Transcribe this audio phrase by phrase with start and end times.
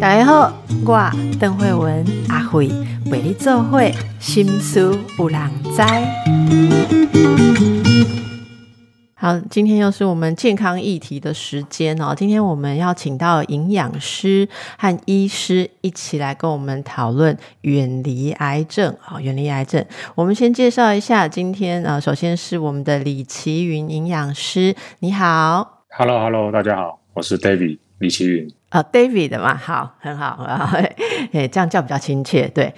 [0.00, 0.52] 大家好，
[0.84, 2.68] 我邓慧文阿慧
[3.10, 5.40] 为你做会心思有人
[5.74, 5.82] 知。
[9.14, 12.14] 好，今天又是我们健康议题的时间哦。
[12.14, 14.46] 今天我们要请到营养师
[14.76, 19.82] 和医师一起来跟我们讨论远离癌症啊，远离癌症。
[20.14, 28.52] 我们先介绍一下，今天呃，首先是我们的李奇云营养师，你好，Hello，Hello，大家好，我是 David 李奇云。
[28.70, 30.68] 啊，David 的嘛，好，很好啊，
[31.30, 32.74] 诶，这样叫比较亲切，对。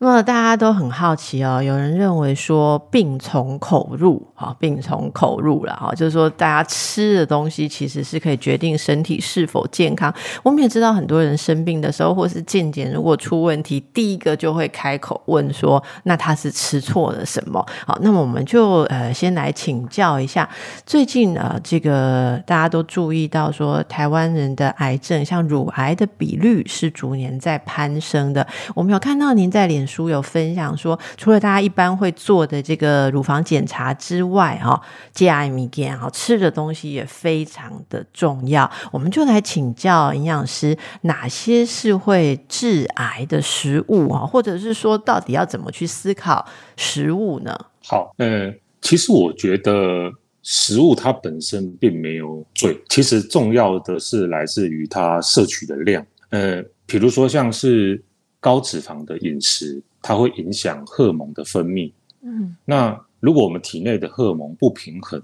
[0.00, 10.14] 那么大家都很好奇哦，有人认为说病从口入，哈，病从口入了哈，就是说大家吃的东西其实是可以决定身体是否健康。
[10.44, 17.66] 我们也知道很多人生病的时候，或是健检如果出问题，第一个就会开口问说，那他是吃错了什么？
[17.84, 20.48] 好，那么我们就呃先来请教一下，
[20.86, 28.46] 最近呃这个大家都注意到说，台湾人的癌症像乳癌的比率是逐年在攀升的。
[28.76, 29.87] 我们有看到您在脸。
[29.88, 34.78] 书有分享说，除了大家一般会做的这个乳房检查之外，哈
[35.14, 38.70] ，GI 米健哈吃的东西也非常的重要。
[38.92, 44.26] 我们就来请教营养师，哪些是会致癌的食物啊？
[44.26, 47.58] 或者是说，到底要怎么去思考食物呢？
[47.86, 56.04] 好，呃，其实我觉得食物它本身并没有罪，其实重要的是来自于它摄取的量。
[56.30, 58.02] 呃，比如说像是。
[58.40, 61.92] 高脂肪的饮食，它会影响荷尔蒙的分泌。
[62.22, 65.22] 嗯，那如果我们体内的荷尔蒙不平衡，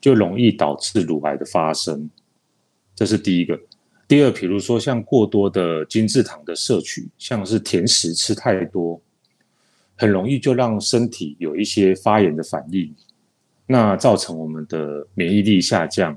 [0.00, 2.08] 就容易导致乳癌的发生。
[2.94, 3.58] 这是第一个。
[4.08, 9.00] 第二，比如说像过多的精制糖的摄取，像是甜食吃太多，
[9.96, 12.94] 很容易就让身体有一些发炎的反应，
[13.66, 16.16] 那造成我们的免疫力下降。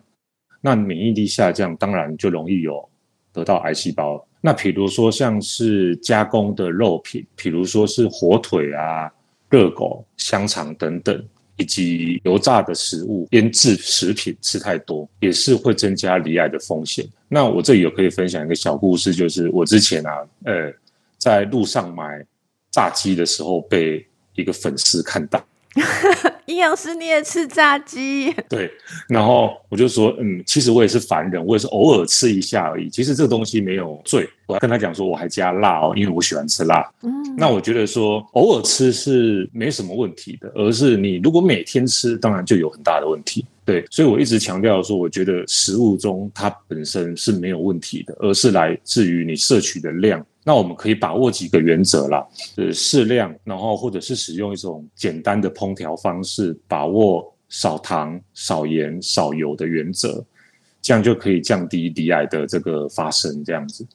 [0.62, 2.88] 那免疫力下降，当然就容易有
[3.34, 4.24] 得到癌细胞。
[4.42, 9.12] 那比如说像是加工的肉品，比如说是火腿啊、
[9.50, 11.22] 热狗、香肠等等，
[11.58, 17.06] 以及油炸的食物、腌制食品吃太多，也是会增加罹癌的风险。
[17.28, 20.74] 那我这里有可以分享一个小故事，就是我之前啊，呃，
[21.18, 22.26] 在路上买
[22.72, 24.06] 炸鸡的时候，被
[24.36, 25.44] 一个粉丝看到。
[26.50, 28.34] 营养师，你也吃炸鸡？
[28.50, 28.70] 对，
[29.08, 32.90] 然后我就说，嗯，其实我也是凡人，我也是偶尔吃一下而已。
[32.90, 34.28] 其实这个东西没有罪。
[34.48, 36.84] 我跟他讲说，我还加辣哦，因为我喜欢吃辣。
[37.04, 43.46] 嗯，那我觉得说偶尔吃是没什么问题的，而是你如果每天吃，当然就有很大的问题。
[43.64, 50.26] 对，所以我一直强调说，我觉得食物中它本身是没有问题的，而是来自于你摄取的量。
[50.46, 60.24] 那我们可以把握几个原则啦，呃，适量，然后或者是使用一种简单的烹调方式，把握少糖、少盐、少油的原则，
[60.82, 63.44] 这样就可以降低离癌的这个发生。
[63.44, 63.86] 这样子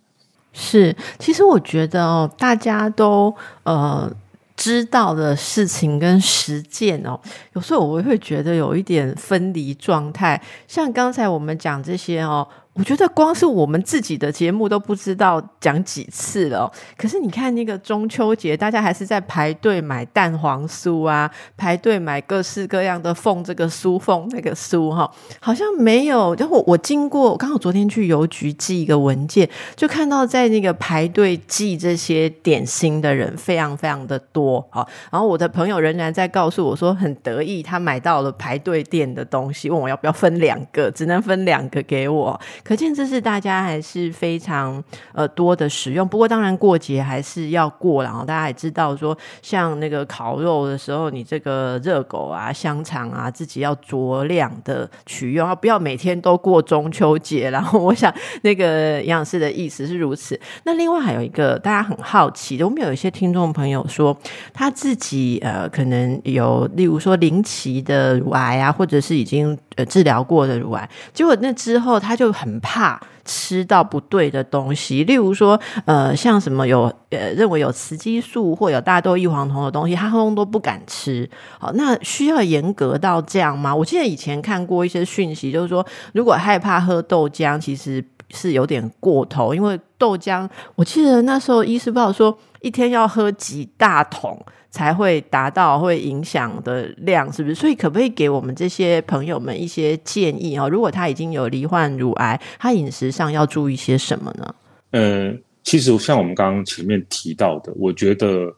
[0.52, 4.14] 是，其实我觉得哦，大家都呃
[4.54, 7.18] 知道的事情跟实践哦，
[7.54, 10.40] 有时候我会觉得有一点分离状态。
[10.68, 12.46] 像刚才我们讲这些哦。
[12.74, 16.70] 我觉得光是我们自己的节目都不知道讲几次了。
[16.96, 25.08] 可是你看那个中秋节，大家还是在排队买蛋黄酥啊，排队买各式各样的凤这个酥凤那个酥哈，
[25.40, 26.34] 好像没有。
[26.34, 34.84] 然后我经过，刚好昨天去邮局寄一个文件，就看到在那个排队寄这些点心的人非常非常的多啊。
[35.12, 42.40] 然后我的朋友仍然在告诉我说很得意，他买到了排队店的东西，问我要不要分两个，只能分两个给我。
[42.64, 44.82] 可见这是大家还是非常
[45.12, 57.50] 呃多的使用，不过当然过节还是要过，然后大家也知道说，像那个烤肉的时候，你这个热狗啊、香肠啊，自己要酌量的取用，不要每天都过中秋节。
[57.50, 58.10] 然 后我想
[58.40, 60.40] 那个营养师的意思是如此。
[60.64, 64.16] 那另外还有一个大家很好奇的，我们有一些听众朋友说，
[64.54, 72.53] 他自己呃可能有，例如说零期的乳癌啊，或者是已经呃治疗过的乳癌，结果那之后他就很。
[72.60, 81.28] 怕吃到不对的东西，例如说，呃，像什么有呃认为有雌激素或有大豆异黄酮的东西，他通通都不敢吃。
[81.58, 83.74] 好，那需要严格到这样吗？
[83.74, 94.38] 我记得以前看过一些讯息，就是说，如果害怕喝豆浆，其实是有点过头，因为豆浆，我记得那时候医师报说，一天要喝几大桶。
[94.74, 97.54] 才会达到会影响的量，是不是？
[97.54, 100.68] 所以可不可以给我们这些朋友们一些建议哦？
[100.68, 104.54] 如果他已经有罹患乳癌，他饮食上要注意些什么呢？
[104.90, 108.52] 嗯，其实像我们刚刚前面提到的，我觉得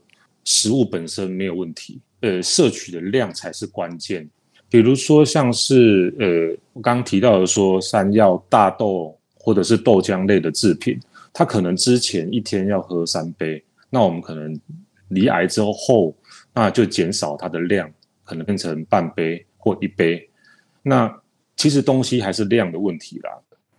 [0.45, 4.27] 食物本身没有问题，呃，摄取的量才是关键。
[4.71, 9.16] 比如说像是呃，我刚刚提到的说山药、大豆
[9.47, 10.99] 或者是豆浆类的制品，
[11.33, 14.59] 它可能之前一天要喝三杯，那我们可能
[15.11, 16.13] 离癌之后，
[16.53, 17.89] 那就减少它的量，
[18.25, 20.29] 可能变成半杯或一杯。
[20.83, 21.17] 那
[21.55, 23.31] 其实东西还是量的问题啦。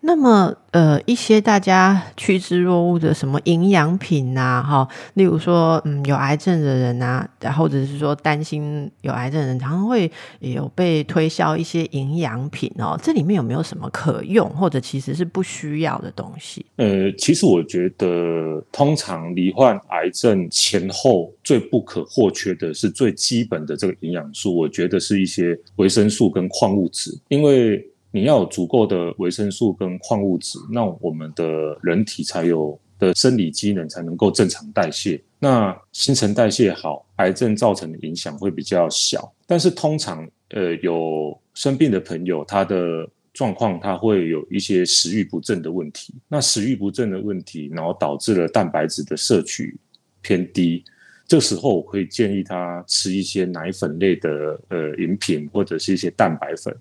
[0.08, 7.28] 那么，呃，一些大家趋之若鹜的什么营养品呐，哈，例如说，嗯，有癌症的人呐，
[7.58, 10.10] 或者是说担心有癌症的人，常常会
[10.40, 12.98] 有被推销一些营养品哦。
[13.04, 16.66] 这里面有没有什么可用，或者其实是不需要的东西？
[16.78, 27.86] 呃，其实我觉得，通常罹患癌症前后最不可或缺的是最基本的这个营养素，我觉得是一些维生素跟矿物质，因为。
[28.18, 35.22] 你要有足够的维生素跟矿物质，那我们的人体才有的生理机能才能够正常代谢。
[35.38, 39.32] 那新陈代谢好，癌症造成的影响会比较小。
[39.46, 46.16] 但是通常，呃，有生病的朋友，他的状况他会有一些食欲不振的问题。
[46.28, 49.78] 那食欲不振的问题，然后导致了蛋白质的摄取
[50.24, 50.84] 偏低。
[51.28, 56.76] 这时候，我会建议他吃一些奶粉类的呃饮品，或者是一些蛋白粉。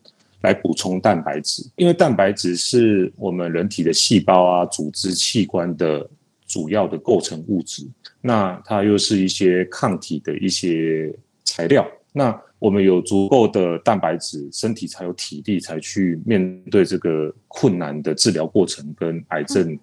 [0.46, 6.08] 来补充蛋白质，因为蛋白质是我们人体的细胞啊、组织器官的
[6.46, 7.84] 主要的构成物质。
[8.20, 11.12] 那它又是一些抗体的一些
[11.42, 11.84] 材料。
[12.12, 19.76] 那我们有足够的蛋白质，身体才有体力，才去面对这个困难的治疗过程跟癌症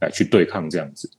[0.00, 1.10] 来去对抗这样子。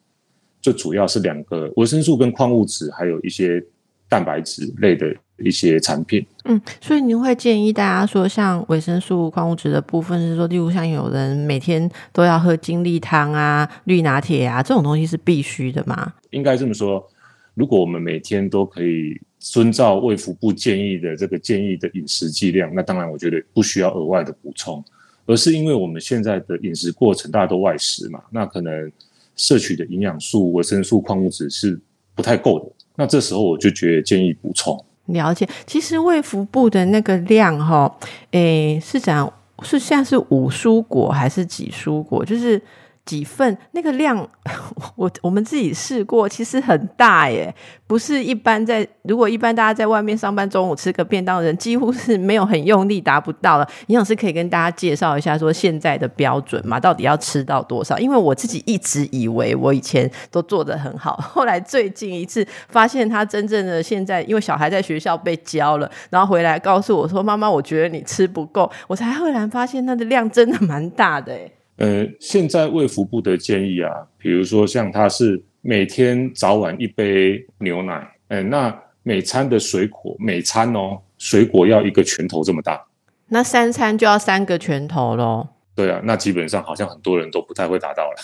[0.59, 3.63] 最主要是两个维生素跟矿物质，还有一些
[4.09, 5.15] 蛋白质类的。
[5.39, 16.13] 一些产品，嗯，所以您会建议大家说，像维生素、矿物质的部分，是说，例如像有人每天都要喝精力汤啊、绿拿铁啊，这种东西是必须的吗？
[16.31, 17.07] 应该这么说，
[17.53, 24.83] 如果我们每天都可以遵照卫福部建议的这个建议的饮食剂量，那当然我觉得不需要额外的补充，
[25.27, 28.91] 而是因为我们现在的饮食过程大家都外食嘛，那可能
[29.35, 31.79] 摄取的营养素、维生素、矿物质是
[32.15, 34.83] 不太够的，那这时候我就觉得建议补充。
[35.07, 37.93] 了解，其实卫福部的那个量哈，
[38.31, 39.31] 诶，是讲
[39.63, 42.23] 是现在是五蔬果还是几蔬果？
[42.23, 42.61] 就是。
[43.07, 44.15] 几份那个量，
[44.95, 47.51] 我我们自己试过，其实很大耶，
[47.87, 53.67] 不是一般在如果一般大家在外面上班，中午吃个便当的人，几乎是没有很用力达不到了。
[53.87, 57.97] 营养师可以跟大家介绍一下，说现在的标准嘛，到底要吃到多少？
[57.97, 71.49] 因为我自己一直以为我以前都做的很好，后来最近一次发现他真正的现在，因为小孩在学校被教了，然后回来告诉我说：“妈妈，我觉得你吃不够。”我才赫然发现，他的量真的蛮大的哎。
[71.77, 82.83] 呃，现在卫福部的建议啊，比如说像他是每天早晚一杯牛奶，哎，那每餐的水果，每餐哦，水果要一个拳头这么大，
[83.27, 85.47] 那三餐就要三个拳头喽。
[85.75, 88.15] 对啊，那基本上好像很多人都不太会达到了。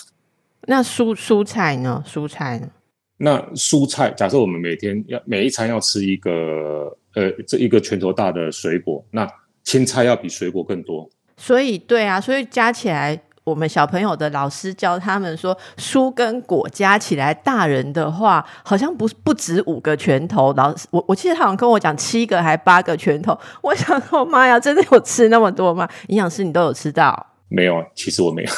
[0.64, 2.04] 那蔬蔬菜呢？
[2.08, 2.68] 蔬菜呢？
[3.18, 9.30] 那蔬菜，假设我们每天要每一餐要吃一个，呃，这一个拳头大的水果，那
[9.64, 11.08] 青菜要比水果更多。
[11.38, 13.22] 所以，对啊，所以加起来。
[13.44, 20.54] 我们小朋友的老师教他们说，蔬跟果加起来，大人的话好像不不止五个拳头。
[20.54, 23.38] 老师，我我记得他好像跟我讲七个还八个拳头。
[23.62, 25.88] 我想说，妈呀，真的有吃那么多吗？
[26.08, 27.28] 营养师，你都有吃到？
[27.50, 28.50] 没有，其实我没有。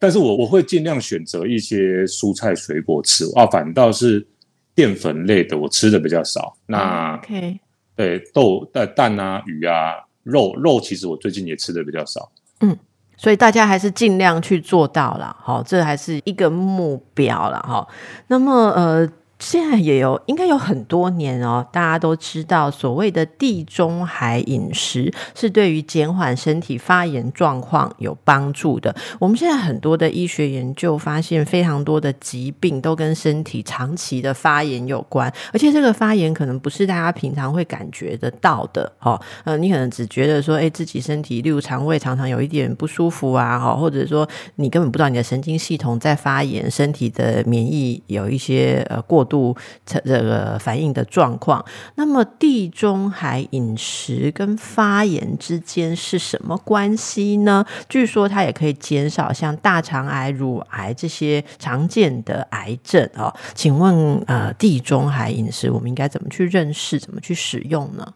[0.00, 4.26] 但是我我会尽量选择一些蔬菜水果吃啊，反倒是
[4.74, 6.56] 淀粉类的我吃的比较少。
[6.66, 7.60] 那 OK，
[7.94, 12.32] 对豆、蛋、蛋啊、鱼啊、肉肉，其实我最近也吃的比较少。
[12.60, 12.76] 嗯。
[13.24, 17.88] 所以大家还是尽量去做到了，好，这还是一个目标了，哈。
[18.28, 19.08] 那么，呃。
[19.44, 21.64] 现在也有，应该有很多年哦。
[21.70, 28.94] 大家都知道，所谓的地中海饮食是对于减缓身体发炎状况有帮助的。
[29.18, 38.90] 我们现在很多的医学研究发现，非常多的疾病都跟身体长期的发炎有关，而且这个发炎可能不是大家平常会感觉得到的。
[39.00, 49.33] 哦，呃，你可能只觉得说，哎，自己身体例如肠胃常常有一点不舒服啊，哈，或者说你根本不知道你的神经系统在发炎，身体的免疫有一些呃过度。
[49.34, 51.64] 度这个反应的状况，
[51.96, 57.66] 那么地中海饮食跟发炎之间是什么关系呢？
[57.88, 63.34] 据说它也可以减少像大肠癌、乳癌这些常见的癌症哦。
[63.54, 68.14] 请问呃，地中海饮食我们应该怎么去认识、怎么去使用呢？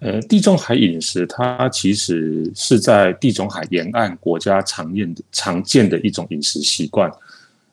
[0.00, 7.10] 呃，地中海饮食它其实是在地中海沿岸国家常见的常见的一种饮食习惯。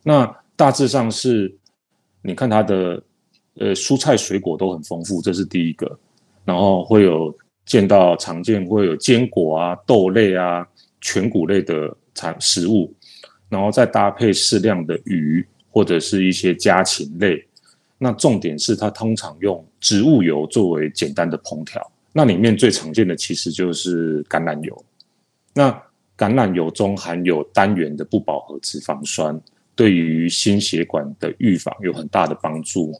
[0.03, 1.53] 那大致上是。
[2.21, 3.01] 你看它的
[3.55, 5.99] 呃蔬菜水果都很丰富，这是第一个，
[6.45, 7.35] 然后会有
[7.65, 10.67] 见到常见会有坚果啊、豆类啊、
[11.01, 12.93] 全谷类的产食物，
[13.47, 17.45] 然后再搭配适量的鱼或者是一些家禽类。
[17.97, 21.91] 那重点是它通常用植物油作为简单的烹调。
[22.11, 24.85] 那里面最常见的其实就是橄榄油。
[25.53, 25.69] 那
[26.17, 29.39] 橄榄油中含有单元的不饱和脂肪酸，
[29.79, 32.91] 对于心血管的预防有很大的帮助。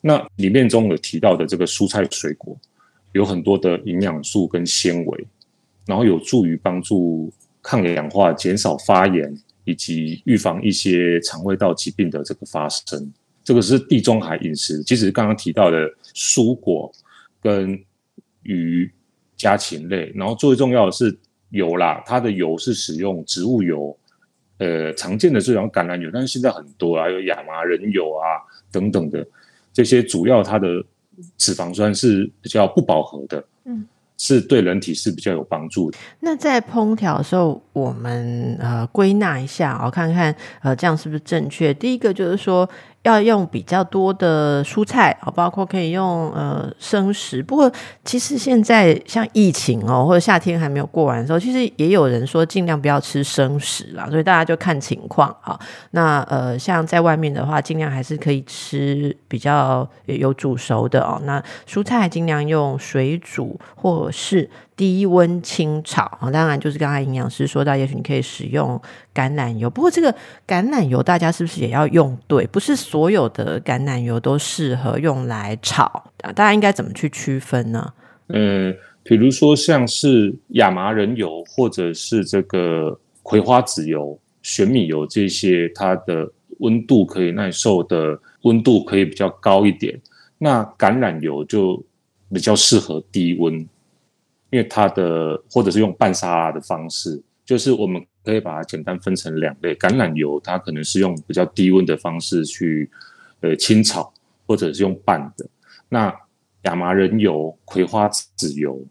[0.00, 2.58] 那里面中有提到的这个蔬菜水果，
[3.12, 5.24] 有很多的营养素跟纤维，
[5.86, 13.12] 然后有助于帮助抗氧化、减少发炎以及预防一些肠胃道疾病的这个发生。
[13.44, 16.90] 这个是地中海饮食，其实刚刚提到的蔬果
[17.40, 17.80] 跟
[18.42, 18.90] 鱼、
[19.36, 21.16] 家禽类，然后最重要的是
[21.50, 23.96] 油啦，它的油是使用植物油，
[24.58, 28.40] 呃，常见的这种橄榄油，但是现在很多啊，有亚麻仁油啊
[28.72, 29.26] 等等的
[29.72, 30.66] 这些，主要它的
[31.36, 33.86] 脂肪酸是比较不饱和的，嗯。
[34.18, 35.98] 是对人体是比较有帮助的。
[36.20, 41.74] 那在烹调的时候，我们呃归纳一下哦，看看呃这样是不是正确？
[41.74, 42.66] 第一个就是说
[43.06, 47.40] 要用比较多的蔬菜啊，包括可以用呃生食。
[47.40, 47.70] 不过
[48.04, 55.56] 其实现在像疫情哦，或者夏天还没有过完的时候，其实也有人说尽量不要吃生食啦，所以大家就看情况啊。
[55.92, 61.20] 那呃像在外面的话，尽量还是可以吃比较有煮熟的哦。
[61.24, 68.78] 那蔬菜尽量用水煮或是低温清炒啊，当然就是刚才营养师说到，也许你可以使用
[69.14, 69.70] 橄榄油。
[69.70, 70.12] 不过这个
[70.46, 72.46] 橄榄油大家是不是也要用对？
[72.48, 75.84] 不是所有的橄榄油都适合用来炒
[76.20, 77.92] 啊大家应该怎么去区分呢？
[78.28, 89.98] 嗯，比如说像是亚麻仁油，或者是这个葵花籽油、玄米油这些，它的温度可以耐受的温度可以比较高一点。
[90.36, 91.82] 那橄榄油就
[92.30, 93.66] 比较适合低温。
[94.50, 99.74] 因为它的或者是用拌沙拉的方式，就是我们可以把它简单分成两类。
[99.74, 102.90] 橄榄油它可能是用比较低温的方式去
[103.40, 104.12] 呃清炒，
[104.46, 105.46] 或者是用拌的。
[105.88, 106.14] 那
[106.62, 108.84] 亚麻仁油、葵花籽油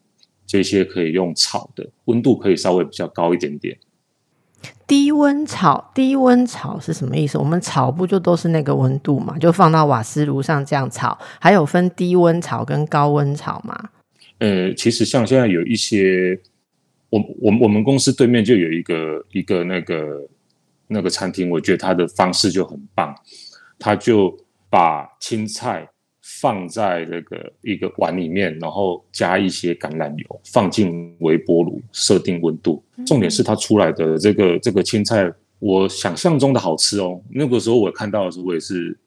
[0.45, 3.77] 这些可以用炒的，温度可以稍微比较高一点点。
[4.87, 7.37] 低温炒，低温炒是什么意思？
[7.37, 9.37] 我们炒不就都是那个温度嘛？
[9.37, 13.89] 就放到瓦斯炉上这样炒，还有分低温炒跟高温炒嘛？
[14.39, 16.37] 呃，其实像现在有一些，
[17.09, 20.27] 我我我们公司对面就有一个一个那个
[20.87, 23.15] 那个餐厅，我觉得它的方式就很棒，
[23.79, 24.37] 他就
[24.69, 25.89] 把青菜
[26.21, 32.83] 放在那个一个碗里面，然后加一些橄榄油，放进微波炉，设定温度。
[33.07, 37.21] 重点是它出来的这个这个青菜，我想象中的好吃哦。
[37.29, 38.97] 那个时候我看到的时候，我也是，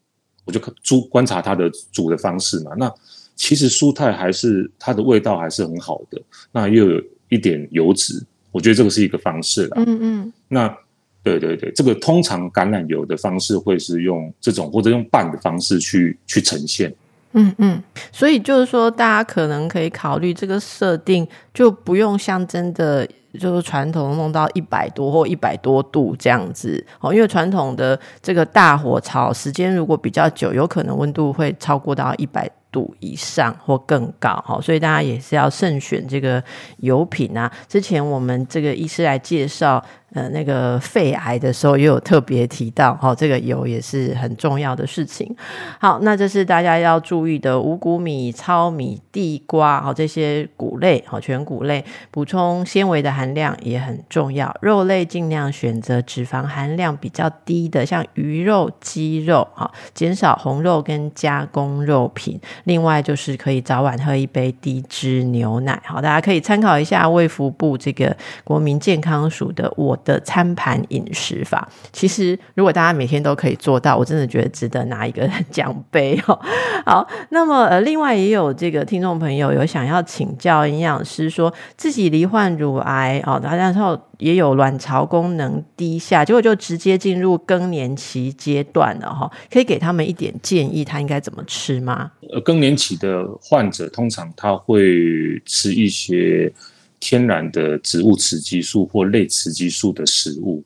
[0.47, 2.91] 我就看猪观察它的煮的方式嘛，那。
[3.39, 9.83] 其实蔬菜还是它的味道还是很好的，那又有一点油脂，我觉得这个是一个方式啦。
[9.87, 10.33] 嗯嗯。
[10.49, 10.77] 那
[11.23, 16.93] 对对对，这个通常橄榄油的方式会是用这种或者用拌的方式去去呈现。
[17.35, 17.81] 嗯嗯。
[18.11, 32.51] 所以就是说，大家可能可以考虑这个设定，就不用像真的就是传统弄到一百多或一百多度这样子哦，因为传统的这个大火炒时间如果比较久，有可能温度会超过到一百。
[32.79, 36.43] 度以上或更高，哈，所以大家也是要慎选这个
[36.79, 37.51] 油品啊。
[37.67, 39.85] 之前我们这个医师来介绍。
[40.15, 45.37] 呃，那个肺癌的时候也有特别提到，哈，这个油也是很重要的事情。
[45.79, 54.57] 好，那这是大家要注意的五谷米、糙米、地瓜，好这些谷类，好全谷类，补充纤维的含量也很重要。
[54.63, 59.47] 肉类尽量选择脂肪含量比较低的，像鱼肉、鸡肉，
[59.93, 62.41] 减少红肉跟加工肉品。
[62.69, 69.99] 另外就是可以早晚喝一杯低脂牛奶，好，大家可以参考一下卫福部这个国民健康署的我。
[70.05, 76.39] 的餐盘饮食法，其实如果大家每天都可以做到，我真的觉得值得拿一个 奖杯哦。
[76.87, 92.13] 好，那么呃，另外也有这个听众朋友有想要请教营养师，说自己罹患乳癌哦，然后也有卵巢功能低下，结果就直接进入更年期阶段了哈，可以给他们一点建议，他应该怎么吃吗？
[92.31, 96.53] 呃，更年期的患者通常他会吃一些。
[97.01, 100.65] 天然的植物雌激素或类雌激素的食物，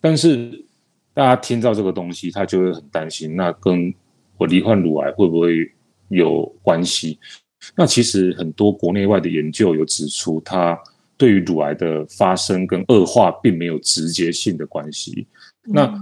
[0.00, 0.64] 但是
[1.12, 3.92] 大家听到这个东西，他就会很担心，那跟
[4.38, 5.70] 我罹患乳癌会不会
[6.08, 7.18] 有关系？
[7.74, 10.78] 那其实很多国内外的研究有指出，它
[11.16, 15.26] 对于乳癌的发生跟恶化并没有直接性的关系。
[15.62, 15.92] 那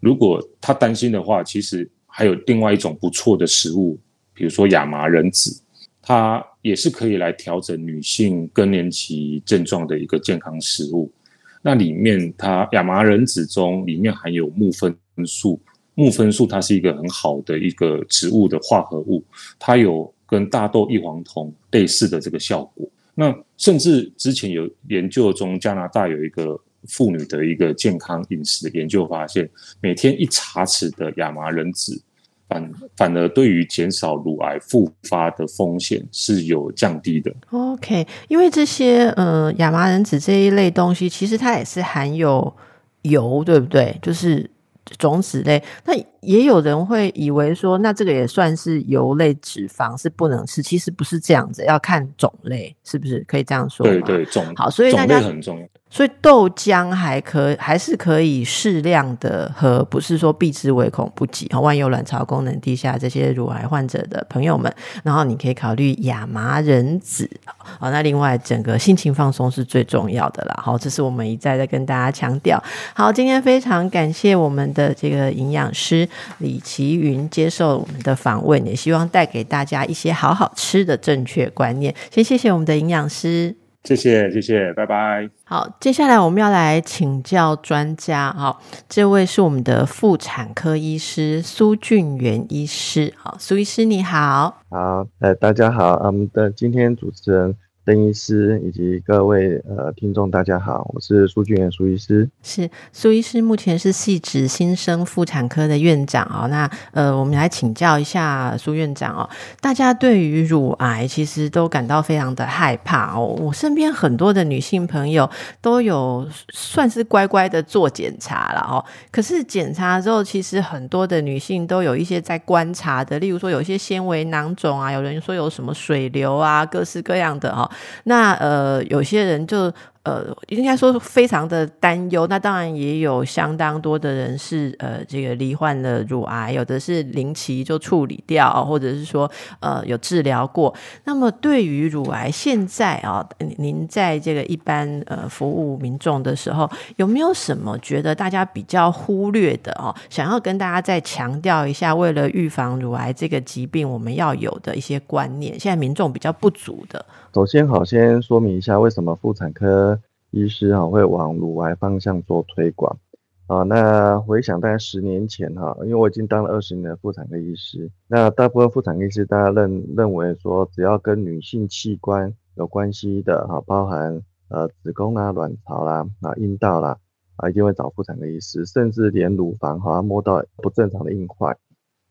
[0.00, 3.98] 如果他担心的话，其实还有另外一种不错的食物，
[4.34, 5.60] 比如说亚麻仁籽。
[6.00, 11.12] 它也是可以来调整女性更年期症状的一个健康食物。
[11.60, 14.96] 那里面它亚麻仁籽中里面含有木酚
[15.26, 15.60] 素，
[15.94, 19.22] 木酚素它是一个很好的一个植物的化合物，
[19.58, 22.88] 它有跟大豆异黄酮类似的这个效果。
[23.20, 26.56] 那甚至之前有研究中，加拿大有一个
[26.86, 32.00] 妇女的一个健康饮食的研究发现，每天一茶匙的亚麻仁籽。
[32.48, 37.30] 反反而对于减少乳癌复发的风险是有降低的。
[37.50, 42.56] OK，因为这些呃亚麻仁籽这一类东西，其实它也是含有
[43.02, 43.98] 油，对不对？
[44.00, 44.48] 就是
[44.96, 45.62] 种子类。
[45.84, 53.84] 那也有人会以为说，那这个也算是油类脂肪是不能吃，其实不是这样子，要看种类，是不是可以这样说？
[53.84, 55.66] 对对，种好，所以大家很重要。
[55.90, 61.48] 所以豆浆还可还是可以适量的喝，不是说避之唯恐不及。
[61.52, 67.28] 万一有卵巢功能低下这些乳癌患者的朋友们，然后你可以考虑亚麻仁籽。
[67.54, 70.60] 好，那另外整个心情放松是最重要的啦。
[70.62, 72.62] 好，这是我们一再在跟大家强调。
[72.94, 81.94] 好，今天非常感谢我们的这个营养师李奇云接受我们的访问，也希望带给大家一些好好吃的正确观念。
[82.10, 83.67] 先谢谢我们的营养师。
[83.88, 85.30] 谢谢谢谢，拜拜。
[85.44, 88.30] 好，接下来我们要来请教专家。
[88.32, 93.14] 好，这位是我们的妇产科医师苏俊元医师。
[93.16, 94.60] 好，苏医师你好。
[94.68, 95.94] 好，呃，大家好。
[96.04, 97.56] 我们的今天主持人。
[97.88, 102.28] 邓医师以及各位呃听众，大家好，我是苏俊元苏医师。
[102.42, 106.46] 是苏医师，目前是系指新生妇产科的院长哦。
[106.48, 109.26] 那呃，我们来请教一下苏院长哦。
[109.62, 113.24] 大家对于乳癌其实都感到非常的害怕哦。
[113.40, 115.30] 我身边很多的女性朋友
[115.62, 118.84] 都有算是乖乖的做检查了哦。
[119.10, 127.66] 可是检查之后，其实很多的女性都有一些在观察的，例如说有一些纤维囊肿啊，有人说有什么水流啊，各式各样的哦。
[128.04, 129.72] 那呃，有些人就。
[130.04, 132.26] 呃，应该说非常的担忧。
[132.28, 140.74] 那当然也有相当多的人是呃，这个罹患了乳癌，有的是临期就处理掉，或者是说呃有治疗过。
[141.04, 149.94] 那么对于乳癌，现在啊，您在这个一般呃服务民众的时候，有没有什么觉得大家比较忽略的哦？
[150.08, 157.04] 想要跟大家再强调一下，为了预防乳癌这个疾病，我们要有的一些观念，现在民众比较不足的。
[157.38, 160.00] 首先，好先说明一下为什么妇产科。
[160.32, 162.98] 医师哈会往乳癌方向做推广
[163.46, 163.62] 啊。
[163.62, 176.98] 那回想大概十年前哈，因为我已经当了二十年的妇产科医师，那大部分妇产科医师大家认认为说，只要跟女性器官有关系的哈，包含呃子宫啦、卵巢啦、啊阴道啦
[177.36, 181.56] 啊，一定会找妇产科医师，甚至连乳房好像摸到不正常的硬块，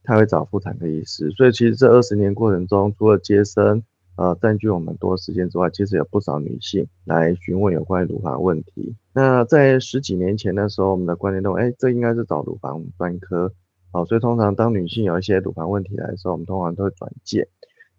[0.06, 1.30] 他会找妇产科医师。
[1.32, 3.84] 所以其实这二十年过程中，除了接生。
[4.18, 8.96] 呃，占据我们多时间之外，其实有不少女性来询问有关乳房问题。
[9.14, 13.54] 那在十几年前的时候，我们的观念认为，哎，这应该是找乳房专科。
[13.92, 17.48] 好，所以通常当女性有一些乳房问题来的时候，我们通常都会转介。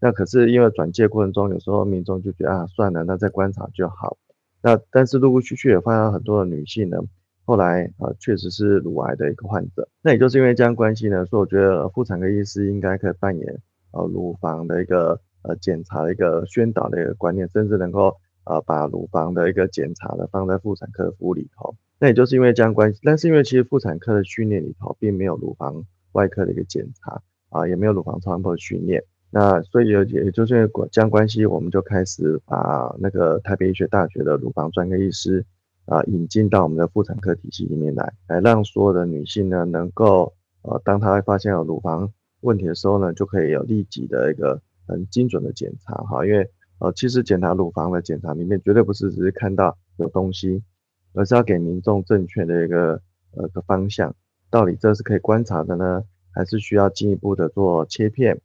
[0.01, 4.17] 那可是因为转介过程中，有时候民众就觉得啊，算了，那再观察就好。
[4.61, 6.99] 那但是陆陆续续也发现很多的女性呢，
[7.45, 9.89] 后来呃确实是乳癌的一个患者。
[10.03, 13.61] 那也就是因为这样关系呢，所以我觉得妇产科医师应该可以扮演
[13.93, 15.21] 呃乳房的一个。
[15.43, 21.77] 呃，检查的一个宣导的一个观念，甚至能够呃把乳房的一个检查呢放在妇产科服务里头。
[22.01, 29.03] 那也就是因为这样关系，但是因为其实妇产科的训练里头并没有乳房外科的一个检查啊，也没有乳房超音波的训练。
[29.31, 35.45] 那所以也也就是因为这样关系，我们就开始把那个台北医学大学的乳房专科医师
[35.87, 44.61] 啊引进到我们的妇产科体系里面来，来让所有的女性呢能够呃当她发现有乳房问题的时候呢，就可以有立即的一个。
[44.89, 50.63] 很精准的检查哈，因为呃，其实检查乳房的检查里面绝对不是只是看到有东西，
[51.13, 54.15] 而是要给民众正确的一个呃个方向，
[54.49, 58.41] 到底这是可以观察的呢，还是需要进一步的做切片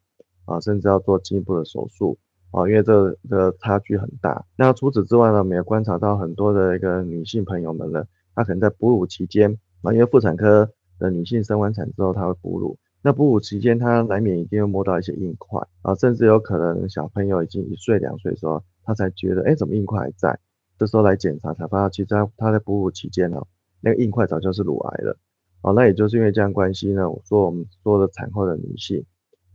[0.45, 2.17] 啊，甚至要做进一步的手术
[2.51, 4.43] 啊，因为这个差距很大。
[4.57, 8.03] 那除此之外呢，我们也观察到很多的一个女性朋友们呢，
[8.33, 12.77] 她可能在哺乳期间啊，因为妇产科的女性生完产之后她会哺乳。
[13.05, 20.39] 那哺乳期间，他难免一定会摸到一些硬块啊，甚至有可能小朋友已经一岁两岁的时候，他才觉得，哎，怎么硬块还在？
[20.79, 23.45] 这时候来检查才发现，其实他在哺乳期间呢，
[23.81, 25.17] 那个硬块早就是乳癌了。
[25.63, 29.05] 哦，那也就是因为这样关系呢，我说我们所有的产后的女性，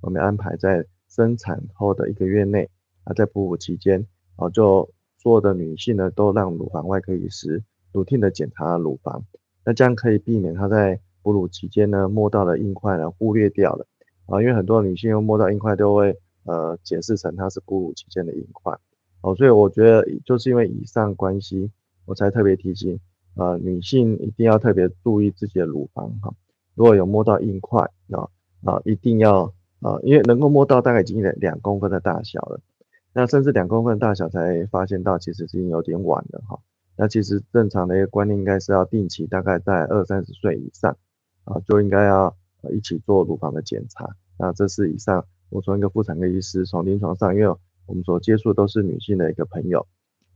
[0.03, 2.69] 我们安排在生产后的一个月内，
[3.05, 4.07] 啊，在哺乳期间，
[4.37, 9.25] 啊，就所有的女性呢，都让乳房外科医师 routine 的检查乳房，
[9.65, 13.87] 那这样可以避免她在哺乳期间呢，摸到的硬块呢，忽略掉了
[14.27, 18.77] 啊，因为很多女性又摸到硬块都会呃解释成它是哺乳期间的硬块。
[19.21, 21.71] 哦，所以我觉得就是因为以上关系，
[22.05, 23.01] 我才特别提醒，
[23.35, 26.33] 呃，女性一定要特别注意自己的乳房哈。
[26.75, 28.29] 如果有摸到硬块，啊
[28.65, 32.61] 啊，一定要啊，因为能够摸到大概已经两两公分的大小了，
[33.13, 36.61] 那甚至两公分大小才发现到，其实已经有点晚了哈。
[36.97, 40.97] 那其实正常的一个观念应该是要定期，大概在二三十岁以上
[41.49, 42.37] 啊，就应该要
[42.73, 44.09] 一起做乳房的检查。
[44.39, 47.57] 那这是以上我从一个妇产科医师从临床上，因为
[47.87, 49.87] 我们所接触都是女性的一个朋友，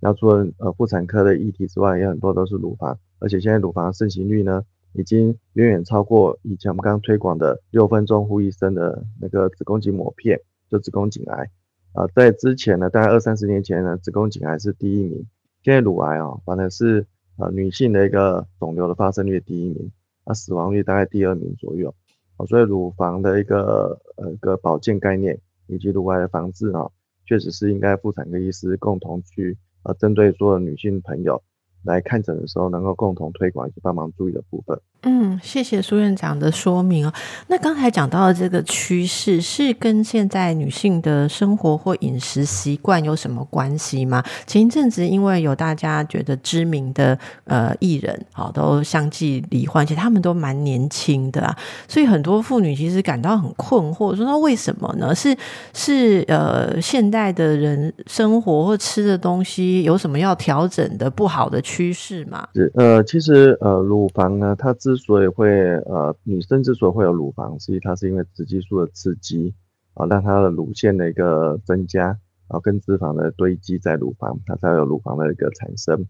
[0.00, 11.50] 那除了呃妇产科的议题之外，也很多都是乳房，而且现在乳房盛行率呢，已经远远超过以前我们刚推广的六分钟呼一声的那个子宫颈抹片，就子宫颈癌
[11.92, 15.26] 啊，在之前呢，大概二三十年前呢，子宫颈癌是第一名，
[15.62, 19.92] 现在乳癌啊，反而是呃女性的一个肿瘤的发生率第一名，
[20.24, 21.94] 那死亡率大概第二名左右，
[22.36, 26.90] 啊，所以乳房的一个呃一个保健概念以及乳癌的防治啊。
[27.24, 31.40] 确实是应该妇产科医师共同去呃，针对所有女性朋友
[31.84, 34.78] 来看诊的时候，能够共同推广以及帮忙注意的部分。
[35.04, 37.12] 嗯，谢谢苏院长的说明哦。
[37.48, 44.22] 那刚才讲到的这个趋势，是跟现在女性的生活或饮食习惯有什么关系吗？
[44.46, 55.12] 前一阵子，因为有大家觉得知名的呃艺人，好都相继罹患，其实他们都蛮年轻的啊，所以很多妇女其实感到很困惑，说那为什么呢？
[55.12, 55.36] 是
[55.74, 62.46] 是呃现代的人生活或吃的东西有什么要调整的不好的趋势吗？
[62.54, 69.54] 是呃，其实呃乳房呢，它自之所以会呃，女生之所以会有乳房，实际它是因为雌激素的刺激
[69.94, 72.18] 啊，让它的乳腺的一个增加，然
[72.50, 76.06] 后跟脂肪的堆积在乳房，它才有乳房的一个产生。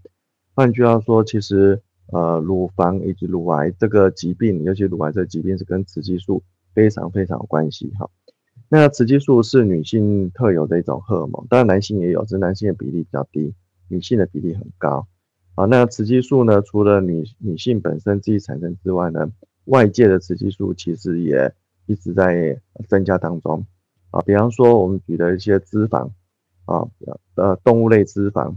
[0.54, 1.80] 换句话说，其实
[2.12, 6.42] 呃，乳房以及乳癌这个疾病，尤其乳癌这个疾病是跟雌激素
[6.74, 8.10] 非常非常有关系哈。
[8.68, 13.54] 那雌激素是女性特有的一种荷尔蒙，当然男性也有，只是男性的比例比较低，
[13.88, 15.06] 女性的比例很高。
[15.54, 16.62] 啊，那雌激素呢？
[16.62, 19.30] 除了女女性本身自己产生之外呢，
[19.66, 21.52] 外界的雌激素其实也
[21.84, 23.66] 一直在增加当中。
[24.10, 26.10] 啊，比方说我们举的一些脂肪，
[26.64, 26.88] 啊，
[27.34, 28.56] 呃，动物类脂肪。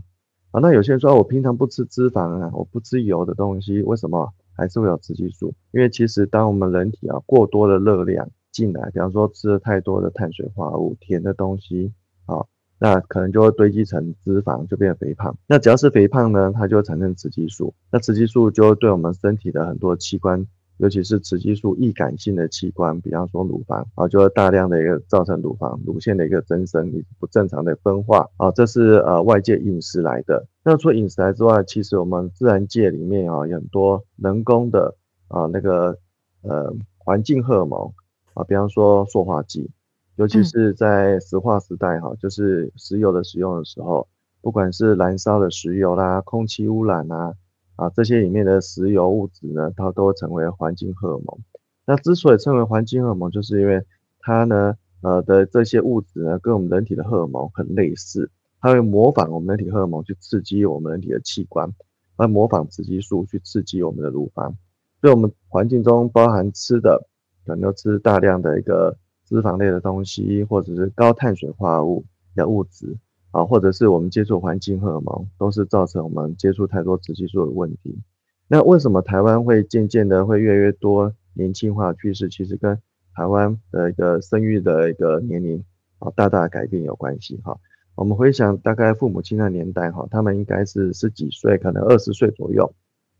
[0.51, 5.53] 啊，那有些人说我平常不吃脂肪啊，我不吃油的东西，为什么还是会有雌激素？
[5.71, 11.91] 因为其实当我们人体啊过多的热量进来，比方说吃了太多的碳水化合物、甜的东西，
[12.25, 12.45] 啊。
[12.77, 15.35] 那可能就会堆积成脂肪，就变肥胖。
[15.47, 17.73] 那只要是肥胖呢，它就会产生雌激素。
[17.89, 20.45] 那雌激素就会对我们身体的很多器官，
[20.77, 28.51] 尤其是雌激素易感性的器官，比方说乳房啊，就会大量的一个造成乳房乳腺的一个增生，以不正常的分化啊。
[28.51, 30.45] 这是呃外界饮食来的。
[30.63, 34.93] 那除了饮食来之外，其实我们自然界里面啊，有很多人工的
[35.29, 35.97] 啊那个
[36.41, 37.93] 呃环境荷尔蒙
[38.33, 39.71] 啊，比方说塑化剂。
[40.17, 44.07] 尤其是在石化时代，哈，就是石油的使用的时候，
[44.41, 47.33] 不管是燃烧的石油啦、空气污染啊，
[47.75, 51.37] 啊这些里面的石油物质呢，它都成为环境荷尔蒙。
[51.85, 53.83] 那之所以称为环境荷尔蒙，就是因为
[54.19, 61.69] 它呢，呃的这些物质呢，跟我们人体的荷尔蒙很类似，它会模仿我们人体荷尔蒙去刺激我们人体的器官，
[62.15, 64.55] 会模仿雌激素去刺激我们的乳房。
[65.01, 67.05] 所以，我们环境中包含吃的，
[67.45, 68.97] 可能都吃大量的一个。
[69.27, 72.95] 脂肪类的东西，或者是高碳水化合物的物质
[73.31, 77.99] 啊，或者是我们接触环境荷尔蒙，都是造成我们接触太多雌激素的问题。
[78.47, 82.29] 那为什么台湾会渐渐的会越来越多年轻化趋势？
[82.29, 82.79] 其实跟
[83.15, 85.63] 台湾的一个生育的一个年龄
[85.97, 87.57] 啊大大改变有关系哈。
[87.95, 92.71] 我们回想大概父母亲的年代哈，他们应该是十几岁，可能二十岁左右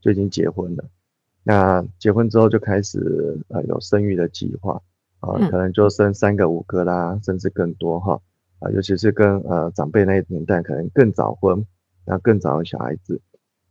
[0.02, 0.86] 就已经结婚了。
[1.44, 4.82] 那结婚之后就开始呃有生育的计划。
[5.20, 8.22] 啊，可能就生三个、五个啦，甚至更多哈。
[8.60, 11.66] 啊，尤其是跟呃长辈那一年代，可能更早婚，
[12.06, 13.22] 然后更早有小孩子。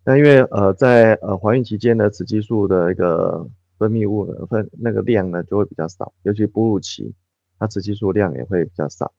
[0.04, 7.14] 那因为呃在呃怀孕期间呢，雌激素的一个分泌物呢分那个量呢就会比较少，尤其哺乳期，
[7.58, 9.12] 它雌激素量也会比较少。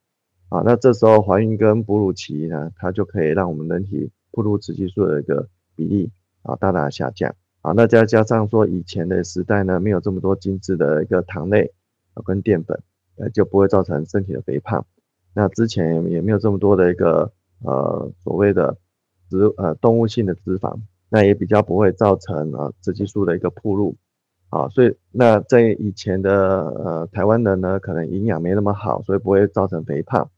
[0.49, 6.11] 啊，那这时候怀孕跟哺乳期呢，它就可以让我们人体哺乳雌激素的一个比例
[6.43, 7.33] 啊大大下降。
[7.61, 11.73] 啊，那再加上说以前的时代呢，没有这么多精致的一个糖类。
[12.21, 12.81] 跟淀粉，
[13.17, 14.85] 呃，就不会造成身体的肥胖。
[15.33, 17.31] 那之前也没有这么多的一个
[17.63, 18.77] 呃所谓的
[19.29, 23.97] 植呃动物性的脂肪，那也比较不会造成呃雌激素的一个铺路。
[24.49, 26.31] 啊，所以那在以前的
[26.69, 30.29] 呃台湾人呢，可能营养没那么好，所以不会造成肥胖。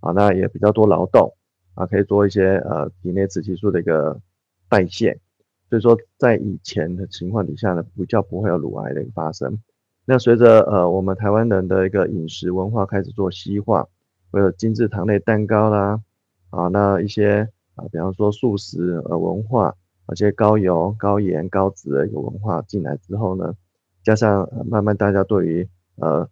[0.00, 1.34] 啊，那也比较多劳动，
[1.74, 4.20] 啊，可以做一些呃体内雌激素的一个
[4.68, 5.18] 代谢。
[5.70, 9.58] 所以说在以前的情况底下呢，比较不会有乳癌的一个发生。
[10.04, 13.86] 那随着呃我们台湾人的一个饮食文化开始做西化，
[14.30, 16.00] 会有精致糖类蛋糕啦，
[16.50, 19.74] 啊，那一些啊，比方说素食呃文化，
[20.06, 23.54] 而且高油、高盐、高脂的一个文化进来之后呢，
[24.02, 26.28] 加上慢慢大家对于呃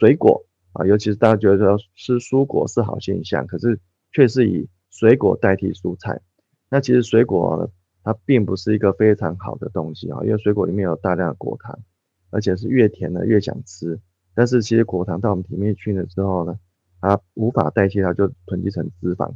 [0.00, 3.78] 水果啊，尤其是大家觉得吃蔬果是好现象，可是
[4.12, 6.20] 却是以水果代替蔬菜。
[6.68, 7.70] 那其实水果
[8.02, 11.78] 它并不是一个非常好的东西啊，因为水果里面有大量的果糖，
[12.34, 13.98] 而且是越甜的越想吃。
[14.34, 16.58] 但是其实果糖到我们体内去了之后呢，
[17.00, 19.32] 它无法代谢，它就囤积成脂肪。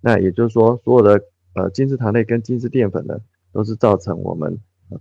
[0.00, 1.20] 那也就是说，所有的
[1.54, 3.18] 呃精制糖类跟精制淀粉呢，
[3.52, 4.56] 都是造成我们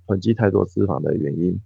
[0.08, 1.62] 囤积太多脂肪的原因。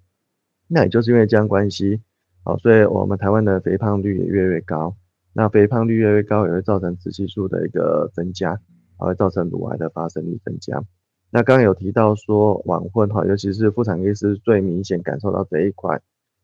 [0.68, 2.02] 那也就是因为这样关系，
[2.44, 4.98] 好，所以我们台湾的肥胖率也越来越高。
[5.32, 8.60] 那肥胖率越来越高，也会造成雌激素的一个增加，
[8.98, 10.84] 还会造成乳癌的发生率增加。
[11.32, 16.02] 那刚刚有提到说晚婚哈，尤其是妇产科医师最明显感受到这一块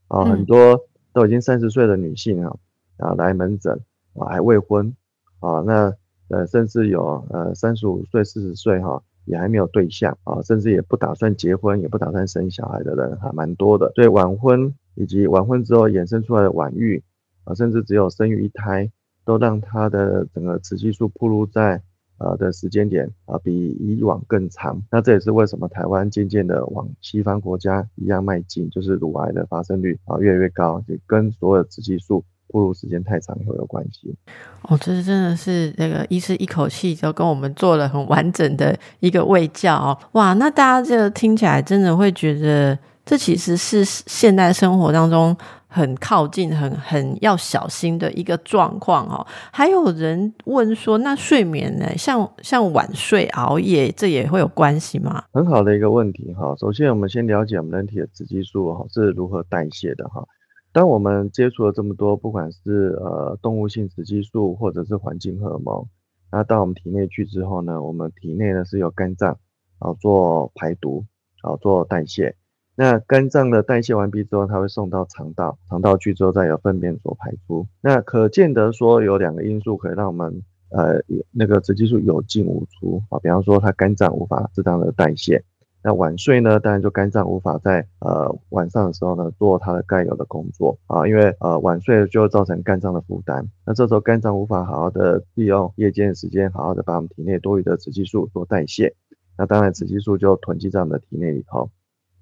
[0.08, 0.88] 啊，很多。
[1.15, 2.58] 都已经三十岁的女性啊，
[2.98, 3.80] 啊来门诊
[4.15, 4.93] 啊还未婚
[5.39, 5.93] 啊，那
[6.28, 13.89] 呃甚至有呃三十五岁四十岁哈也还没有对象啊，甚至也不打算结婚也不打算生小孩的人还蛮多的。
[13.95, 17.02] 所以晚婚以及晚婚之后衍生出来的晚育
[17.45, 18.91] 啊，甚至只有生育一胎，
[19.24, 21.82] 都让她的整个雌激素暴露在。
[22.17, 24.82] 呃的时间点啊，比以往更长。
[24.91, 34.15] 那这也是为什么台湾渐渐的往西方国家一样迈进，就是乳癌的发生率啊越来越高，也跟所有雌激素步入时间太长会有关系。
[34.62, 39.97] 哦，这是真的是那个医师一口气就跟我们做了很完整的一个卫教。
[40.13, 45.36] 哇，那大家这个听起来真的会觉得，这其实是现代生活当中。
[45.76, 49.28] 很靠近，很很要小心的一个状况哦。
[49.52, 51.86] 还有人问说，那睡眠呢？
[51.98, 55.26] 像像晚睡、熬夜，这也会有关系吗？
[55.34, 56.56] 很好的一个问题哈。
[56.58, 60.26] 首先，我们先了解我们人体的雌激素哈是如何代谢的哈。
[60.72, 65.86] 当我们接触了这么多，不管是呃动物性雌激素或者是环境荷尔蒙，
[66.32, 69.38] 那到我们体内去之后呢，我们体内呢是有肝脏
[69.80, 71.06] 啊做排毒
[71.42, 72.34] 啊做代谢。
[72.78, 77.66] 那肝脏的代谢完毕之后，它会送到肠道，肠道去之后再由粪便所排出。
[77.82, 85.44] 那可见得说有两个因素可以让我们呃那个雌激素有进无出啊，比方说它肝脏无法适当的代谢。
[85.82, 93.48] 那晚睡呢，当然就肝脏无法在呃晚上的时候呢做它的该有的工作啊，因为呃晚睡就会造成肝脏的负担。
[93.66, 98.96] 那这时候肝脏无法好好的利用夜间的时间，好好的把我们体内多余的雌激素做代谢。
[99.38, 101.70] 那当然雌激素就囤积在我们的体内里头。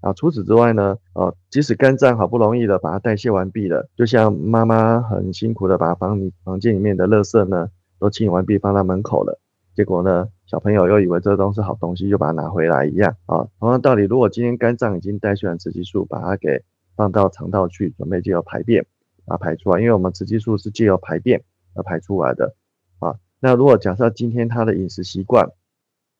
[0.03, 9.39] 啊，除此之外呢，呃，即使肝脏好不容易的把它代谢完毕了，就像妈妈很辛苦的把房里房间里面的垃圾呢都清理完毕放到门口了，
[9.73, 13.47] 结果呢，小朋友又以为这东西好东西，又把它拿回来一样啊。
[13.59, 16.61] 同样道理，如果今天肝脏已经代谢完雌激素，把它给
[16.97, 18.85] 放到肠道去，准备借由排便
[19.25, 21.41] 把它排出来，因为我们雌激素是借由排便
[21.75, 22.53] 而排出来的
[22.99, 23.15] 啊。
[23.39, 25.49] 那如果假设今天他的饮食习惯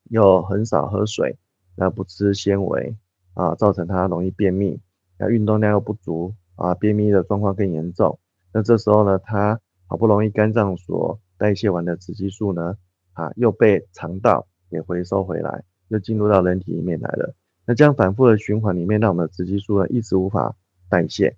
[0.09, 1.37] 又很少喝水，
[1.75, 2.95] 那不吃纤维。
[3.33, 4.79] 啊，造成他容易便秘，
[5.17, 8.19] 那运动量又不足啊，便秘的状况更严重。
[8.53, 12.77] 那这时候呢，他好不容易肝脏所代谢完的雌激素呢，
[13.13, 17.35] 啊，又被肠道给回收回来，又进入到人体里面来了。
[17.65, 20.55] 那这样反复的循环里面，让我们的雌激素呢一直无法
[20.89, 21.37] 代谢。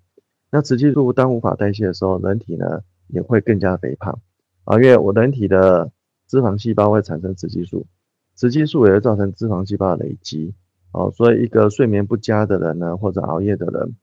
[0.50, 4.20] 那雌激素当无法代谢的时候，人体呢也会更加肥胖
[4.64, 5.90] 啊，因为我人体的
[6.28, 7.86] 脂肪细胞会产生雌激素，
[8.34, 10.54] 雌激素也会造成脂肪细胞的累积。
[10.96, 13.94] 哦，所以一个睡眠不佳的人呢，或者熬夜的人，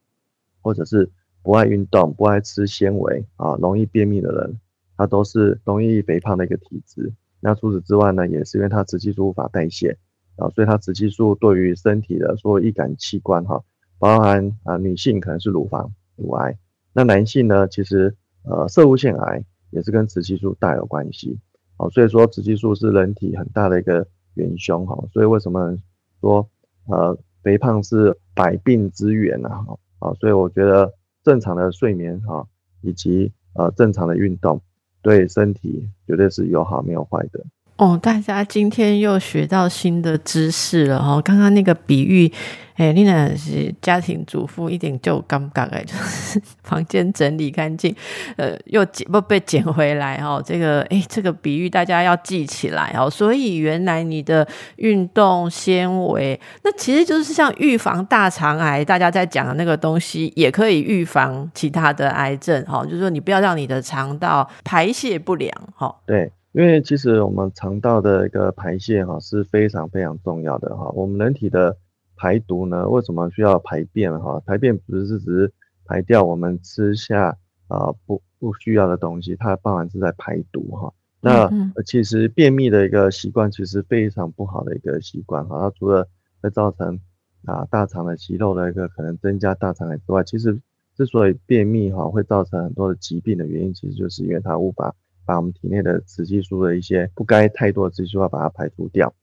[0.61, 1.09] 或者是
[1.41, 4.59] 不爱运动、不爱吃纤维啊，容易便秘的人，
[4.95, 7.11] 他都是容易肥胖的一个体质。
[7.39, 9.97] 那除此之外呢，也是因为他雌激素无法代谢
[10.35, 13.63] 啊，所以他雌激素对于身体的所有易感器官哈，
[13.97, 16.59] 包含啊女性可能是乳房、乳癌，
[16.93, 21.39] 那男性呢，其实呃射物腺癌也是跟雌激素大有关系。
[21.77, 24.95] 哦，所以说雌激素是人体很大的一个元凶哈。
[25.11, 25.75] 所以为什么
[26.21, 26.47] 说？
[26.87, 30.93] 呃，肥胖是百病之源呐，哈啊，所以我觉得
[31.23, 32.47] 正常的睡眠哈，
[32.81, 34.61] 以及呃正常的运动，
[35.01, 37.45] 对身体绝对是有好没有坏的。
[37.75, 41.19] 哦，大家今天又学到新的知识了哈！
[41.21, 42.31] 刚刚那个比喻，
[42.75, 47.93] 哎，丽娜是家庭主妇，一点就尴尬哎， 就是房间整理干净，
[48.37, 50.39] 呃，又捡不被捡回来哈。
[50.45, 53.09] 这个哎，这个比喻大家要记起来哦。
[53.09, 62.85] 所以原来你的运动纤维，那其实就是像预防大肠癌，大家在讲的那个东西，也可以预防其他的癌症哈。
[62.85, 65.93] 就是说，你不要让你的肠道排泄不良哈。
[66.05, 66.31] 对。
[66.53, 70.87] 因为其实我们肠道的一个排泄哈是非常非常重要的哈。
[70.91, 71.75] 我们人体的
[72.15, 74.39] 排毒呢，为什么需要排便哈？
[74.45, 75.51] 排便不是只是
[75.83, 77.35] 排掉我们吃下
[77.67, 80.93] 啊不不需要的东西，它包含是在排毒哈。
[81.19, 81.49] 那
[81.85, 85.59] 其实便秘的一个习惯，其实非常不好的一个习惯哈。
[85.59, 86.07] 它除了
[86.41, 86.99] 会造成
[87.45, 90.59] 啊大肠的息肉的一个可能增加大肠癌之外，其实
[90.95, 94.93] 之所以便秘哈会造成很多的疾病的原因，其实就是因为它无法
[95.25, 99.13] 把我们体内的雌激素的一些不该太多的雌激素要把它排除掉。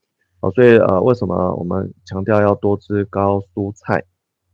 [0.41, 4.05] 哦，所以呃为什么我们强调要多吃高蔬菜、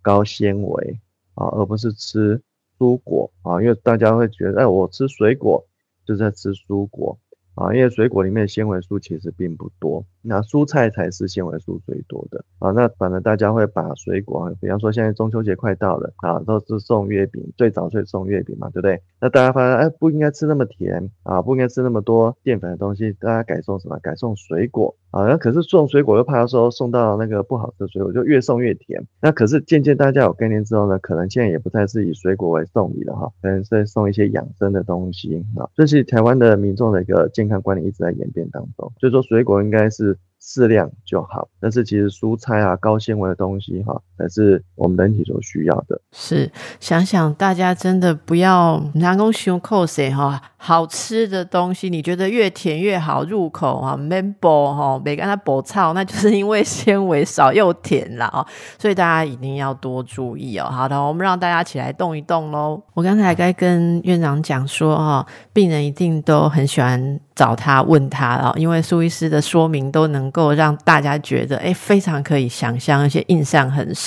[0.03, 1.01] 高纤维
[1.35, 2.41] 啊，而不是吃
[2.79, 3.63] 蔬果啊？
[3.63, 5.65] 因为大家会觉得，哎，我吃水果
[6.05, 7.19] 就是在吃蔬果。
[7.55, 12.71] 啊，因为水果里面纤维素其实并不多，那蔬菜才是纤维素最多的啊。
[12.73, 19.01] 那反正大家会把水果，比方说现在中秋节快到了啊，都是送月饼，最早是送月饼嘛，对不对？
[19.21, 23.99] 那大家发现，哎，不应该吃那么甜啊，不应该吃那么多淀粉的东西，大家改送什么？
[24.03, 25.27] 改送水果啊。
[25.27, 29.07] 那可是送水果又怕说送到那个不好吃的水果，就越送越甜。
[29.21, 35.69] 那可是渐渐大家有概念之后呢，可能现在也不再是以水果为送礼了哈，可能是送一些养生的东西啊。
[35.75, 37.31] 这是台湾的民众的一个。
[37.37, 41.49] 健康观念一直在演变当中，所以说水果应该是适量就好。
[41.61, 46.01] 但是其实蔬菜啊，高纤维的东西哈，才是我们人体所需要的。
[46.13, 46.51] 是
[46.81, 58.47] 想想大家真的不要拿公胸口水哈，好吃的东西你觉得越甜越好入口啊？Membo 哈，别跟它补操，那就是因为纤维少又甜了啊。
[58.79, 60.69] 所以大家一定要多注意哦。
[60.71, 62.83] 好的，我们让大家起来动一动喽。
[62.95, 67.21] 我刚才该跟院长讲说哈，病人一定都很喜欢。
[67.37, 74.06] 找他问他啊，因为苏医师的说明都能够让大家觉得，哎，非常可以想象，而且印象很深。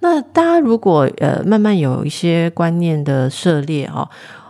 [0.00, 4.08] 那大家如果呃慢慢有一些观念的涉猎哦，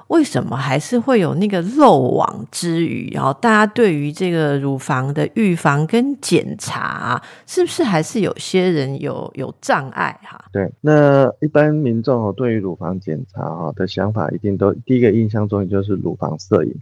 [0.09, 3.11] 为什么还是会有那个漏网之鱼？
[3.13, 10.45] 然后大家对于这个乳房的预防跟检查，是不是还是有些人有有障碍哈？
[10.53, 16.75] 对，那一般民众哦，对于乳房检查哈的想法，一定都第一个印象中就是乳房摄影。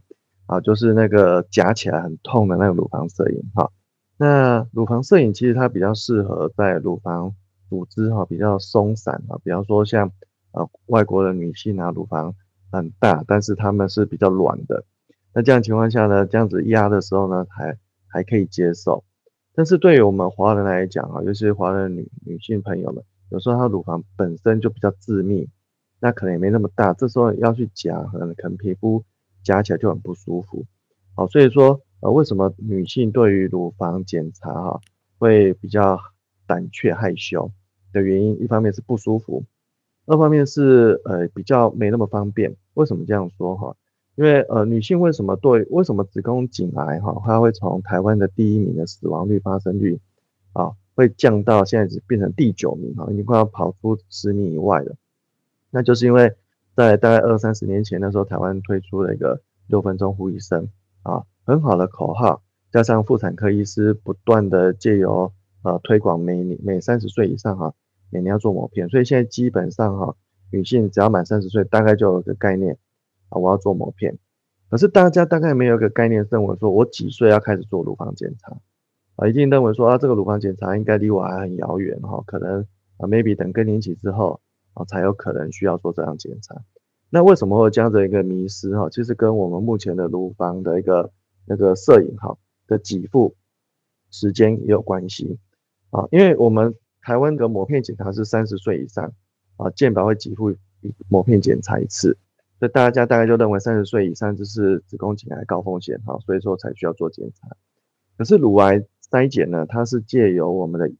[0.46, 3.70] 啊，就是那个夹起来很痛的那个乳房摄影哈。
[4.18, 7.32] 那乳房摄影其实它比较适合在乳房
[7.72, 10.12] 组织哈比较松散啊，比方说像
[10.52, 12.34] 呃外国的女性啊，乳房
[12.70, 14.84] 很大，但是她们是比较软的。
[15.32, 19.04] 那这样情况下呢，这样子压的时候呢，还还可以接受。
[19.54, 25.48] 但是对于我们华人来讲啊，尤其是华人女女性朋友们，有时候她乳房本身就比较致密，
[26.00, 29.02] 那可能也没那么大，这时候要去夹，可能可能皮肤。
[29.44, 30.66] 夹起来就很不舒服，
[31.16, 34.80] 好，所以说呃，为什么女性对于乳房检查哈
[35.18, 35.98] 会比较
[36.46, 37.50] 胆怯害羞
[37.92, 39.44] 的原因，一方面是不舒服，
[40.06, 42.56] 二方面是呃比较没那么方便。
[42.74, 43.76] 为什么这样说哈？
[44.14, 50.00] 因为呃女性为什么对为什么子宫颈癌哈它会从台湾的第一名的死亡率发生率
[50.52, 54.96] 啊会降到现在只变成第九名哈，已经快要跑出十名以外了，
[55.70, 56.34] 那就是因为。
[56.74, 60.70] 在大概二三十年前，那时候台湾推出了一个六分钟呼一声
[61.02, 67.74] 啊，很好的口号，加上妇产科医师不断的借由呃推广，每年每三十岁以上哈，
[68.20, 70.16] 年要做抹片，所以现在基本上哈，
[70.50, 72.76] 女性只要满三十岁，大概就有个概念
[73.28, 74.18] 啊，我要做抹片。
[74.68, 78.56] 可是大家大概没有一个概念，认为说我几岁要开始做乳房检查
[79.16, 82.60] 啊，一定认为说啊，这个乳房检查应该离我还很遥远哈，可能
[82.98, 84.40] 啊 maybe 等更年期之后。
[84.74, 86.62] 啊，才有可能需要做这样检查。
[87.10, 88.88] 那为什么会这样的一个迷失哈？
[88.88, 91.12] 其实跟我们目前的乳房的一个
[91.44, 93.34] 那个摄影哈的给付
[94.10, 95.38] 时间也有关系
[95.90, 96.08] 啊。
[96.10, 99.12] 因为我们台湾的膜片检查是三十岁以上
[99.56, 100.54] 啊，健保会给付
[101.08, 102.16] 膜片检查一次，
[102.58, 107.48] 所以大家大概就认为三十岁以上就是子宫颈癌高风险哈，所以说才需要做检查。
[108.16, 110.90] 可是乳癌筛检呢，它是借由我们的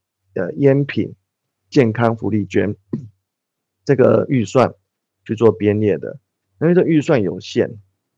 [0.42, 1.14] 呃烟品
[1.70, 2.76] 健康福利捐。
[3.84, 4.72] 这个预算
[5.24, 6.16] 去做编列的，
[6.60, 7.68] 因为这预算有限，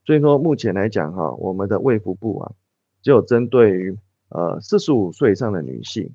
[0.05, 2.53] 所以说目前来讲哈，我们的卫福部啊，
[3.01, 3.97] 只有针对于
[4.29, 6.13] 呃四十五岁以上的女性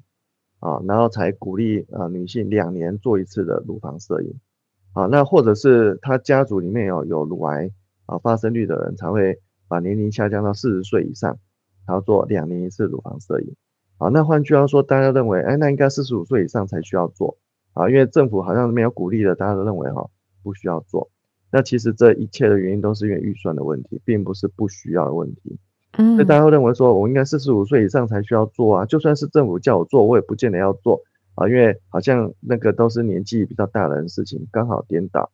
[0.59, 4.39] 啊，然后才鼓励啊女性两年做一次的乳房摄影
[4.93, 7.71] 啊，那或者是她家族里面有有乳癌
[8.05, 11.37] 啊发生率的人，才会把年龄下降到四十岁以上，
[11.87, 13.55] 然后做两年一次乳房摄影
[13.97, 14.09] 啊。
[14.09, 17.37] 那换句话说，大家认为，哎，那应该四十五岁以上才需要做。
[17.73, 20.09] 啊，因为政府好像没有鼓励的，大家都认为哈
[20.43, 21.09] 不需要做。
[21.51, 25.59] 那其实这一切的原因都是因为预算的问题，并不是不需要的问题。
[25.97, 28.85] 嗯，所以大家会认为说，我应该四十五岁以上才需要做啊。
[28.85, 31.01] 就算是政府叫我做，我也不见得要做
[31.35, 35.31] 啊，因为好像那个都是年纪比较大的人事情，刚好颠倒。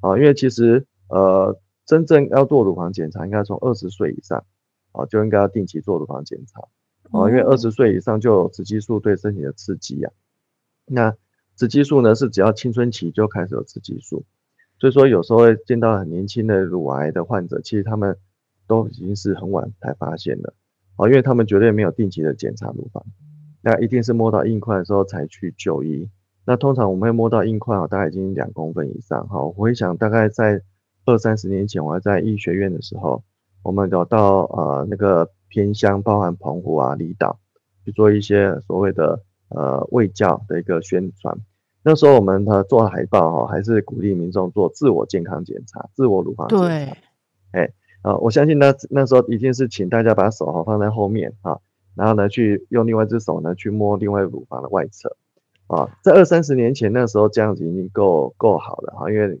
[0.00, 4.44] 啊，因为其实呃，真正要做乳房检查，应该从二十岁以上
[4.92, 6.60] 啊就应该要定期做乳房检查
[7.18, 10.10] 啊，因为二十岁以上就有雌激素对身体的刺激呀。
[10.84, 11.16] 那
[11.56, 14.24] 雌激素呢是只要青春期就开始有雌激素，
[14.78, 18.18] 所以说有时候会见到很年轻的乳癌的患者，其实他们
[18.66, 20.54] 都已经是很晚才发现的，
[20.96, 23.04] 哦，因为他们绝对没有定期的检查乳房，
[23.62, 26.08] 那一定是摸到硬块的时候才去就医。
[26.44, 30.62] 那通常我们会摸到硬块啊，大概已经两公分以上，哈，我回想大概在
[31.04, 33.24] 二三十年前，我还在医学院的时候，
[33.62, 37.40] 我们有到呃那个偏乡，包含澎湖啊、离岛
[37.84, 41.36] 去做一些所谓的呃卫教的一个宣传。
[41.82, 46.66] 那时候我们呃做海报哈，还是鼓励民众做自我健康检查、自我乳房检查。
[46.66, 46.96] 对，
[47.52, 47.72] 哎，
[48.06, 51.58] 啊，我相信那那时候一定是请大家把手哈放在后面啊，
[51.96, 55.16] 然后呢去用另外一只手呢去摸另外乳房的外侧，
[55.66, 59.40] 啊，在二三十年前那时候这样子已经够够好了哈，因为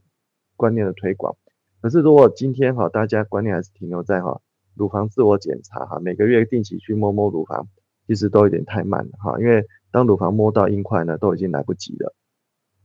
[0.56, 1.36] 观念的推广。
[1.80, 4.40] 可是如果今天哈大家观念还是停留在哈
[4.74, 7.68] 乳房自我检查哈，每个月定期去摸摸乳房，
[8.08, 12.12] 其实都有点太慢了哈，因为当乳房摸到硬块呢，都已经来不及了。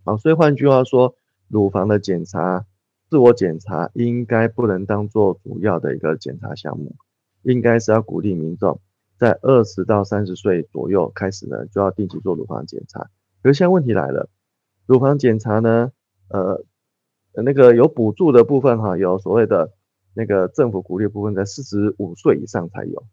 [0.06, 1.16] 好，所以换句话说，
[1.48, 2.66] 乳房的检查、
[3.12, 6.96] 自我检查应该不能当做主要的一个检查项目，
[7.42, 8.80] 应该是要鼓励民众
[9.20, 13.10] 在二十到三十岁左右开始呢，就要定期做乳房检查。
[13.44, 14.30] 可是现在问题来了，
[14.86, 15.92] 乳房检查呢，
[16.30, 16.64] 呃，
[17.34, 19.74] 那个有补助的部分哈，有所谓的
[20.14, 23.04] 那个政府鼓励部分，在四十五岁以上才有。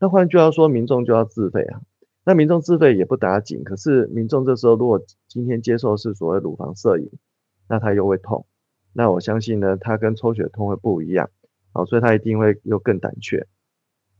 [0.00, 1.80] 那换句话说，民众就要自费啊。
[2.24, 7.08] 那民众自费也不打紧，可是民众这时候如果今天接受是所谓乳房摄影，
[7.68, 8.44] 那他又会痛，
[8.98, 11.30] 那我相信呢，他跟抽血痛会不一样，
[11.72, 13.46] 好，所以他一定会又更胆怯，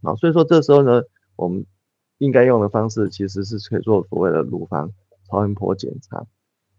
[0.04, 1.02] 好，所以说这时候呢，
[1.34, 1.66] 我们
[2.18, 4.92] 应该用的方式其实是可以做所谓的乳房
[5.28, 6.24] 超音波检查，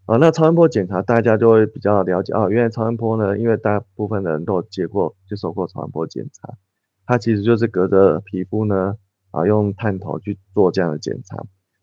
[0.06, 6.54] 啊，那超音波检查大家就会比较了解哦，原来超音波呢，因为大部分的人都接过接受过超音波检查，
[7.04, 8.96] 它其实就是隔着皮肤呢。
[9.32, 11.36] 啊，用探头去做这样的检查。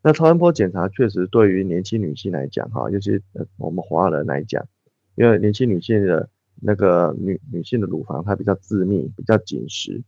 [0.03, 4.67] 那超音波检查确实对于年轻女性来讲，哈，尤其呃我们华人来讲，
[5.17, 6.29] 因为年轻女性的
[6.61, 10.01] 那个女女性的乳房它比较致密、比较紧实。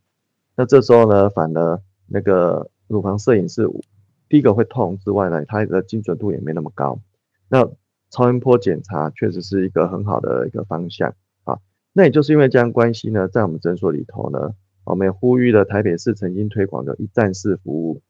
[0.55, 3.69] 那这时候呢，反而那个乳房摄影是
[4.29, 7.01] 第一个会痛之外呢，它的精准度也没那么高。
[7.49, 7.69] 那
[8.09, 11.59] 超音波检查确实是一个很好的一个方向啊。
[11.91, 14.53] 那也就是因为这样关系呢，在我们诊所里头呢。
[14.85, 18.01] 我们也呼吁了台北市曾经推广的一站式服务。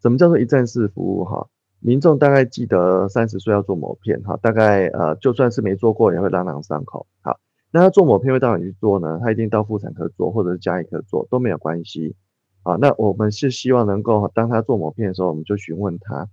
[0.00, 1.24] 什么叫做一站式服务？
[1.26, 1.46] 哈，
[1.86, 7.06] 民众大概记得三十岁要做抹片，哈，大概呃就算是没做过也会朗朗上口。
[7.20, 7.38] 好，
[7.70, 9.20] 那他做抹片会到哪里去做呢？
[9.22, 12.16] 他一定到妇产科做，或者是加医科做都没有关系。
[12.64, 16.28] 啊，那我们是希望能够当他做抹片的时候，我们就询问他，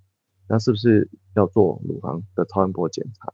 [0.49, 3.31] 那是不是要做乳房的超音波检查？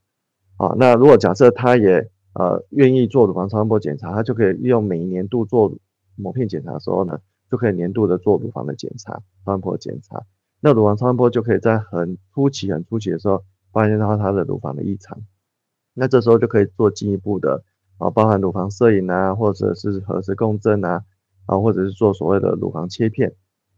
[0.58, 5.74] 啊，那如果假设他也呃愿意做乳房超音波检查，他就可以利用每一年度做。
[6.22, 7.18] 抹片检查的时候呢，
[7.50, 10.22] 就可以年度的做乳房的检查、超音波检查。
[10.60, 15.22] 那乳房超音波就可以在很初期、很初期的时候发现到它的乳房的异常。
[15.94, 17.64] 那这时候就可以做进一步的
[17.98, 21.04] 啊，包含乳房摄影啊，或者是核磁共振啊，
[21.46, 23.34] 啊，或者是做所谓的乳房切片，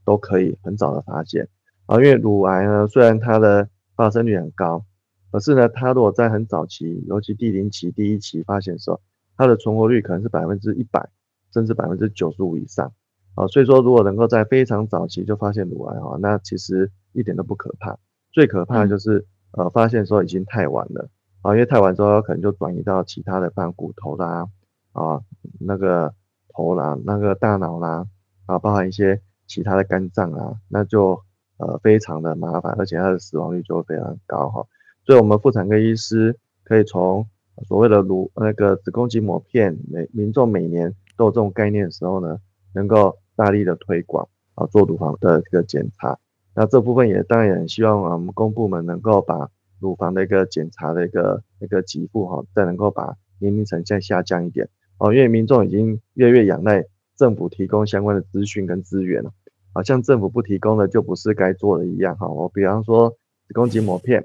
[0.06, 1.48] 都可以很早的发现
[1.86, 1.98] 啊。
[1.98, 4.86] 因为乳癌呢，虽然它的发生率很高，
[5.32, 9.02] 可是呢，它如果在很早期，尤其第零期、第一期发现的时候，
[9.38, 11.10] 它的存活率可能是百分之一百。
[11.54, 12.94] 甚至百分之九十五以上，
[13.36, 17.98] 啊，所以说如果能够在非常早期就发现乳癌哈，那其实一点都不可怕。
[18.32, 21.10] 最可怕的就是呃发现说已经太晚了
[21.42, 24.48] 啊，因为太晚之后可能就转移到其他的，像骨头啦
[24.94, 25.22] 啊
[25.60, 26.14] 那个
[26.50, 28.06] 头啦那个大脑啦
[28.46, 31.20] 啊，包含一些其他的肝脏啊，那就
[31.58, 34.66] 呃非常的麻烦，而且它的死亡率就会非常高哈。
[35.06, 37.26] 所以我们妇产科医师可以从
[37.66, 40.94] 所谓的乳那个子宫颈膜片，每民众每年。
[41.18, 42.40] 都有这种概念的时候呢，
[42.74, 46.18] 能够大力的推广啊，做乳房的这个检查。
[46.56, 49.50] 那这部分也当然希望啊，我们公部门能够把
[49.80, 59.32] 乳房的一个检查的一个那个给付哈，再能够把年龄层再下降一点哦，因为民众已经越来越仰赖政府提供相关的资讯跟资源了，
[59.74, 62.28] 好像政府不提供的就不是该做的一样哈。
[62.28, 63.10] 我比方说
[63.48, 64.24] 子宫颈抹片，